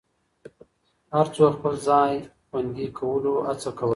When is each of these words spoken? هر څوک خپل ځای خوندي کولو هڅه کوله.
هر 1.13 1.25
څوک 1.35 1.51
خپل 1.57 1.73
ځای 1.89 2.13
خوندي 2.47 2.87
کولو 2.97 3.33
هڅه 3.47 3.69
کوله. 3.77 3.89